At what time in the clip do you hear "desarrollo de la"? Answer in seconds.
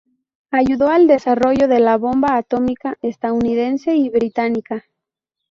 1.05-1.95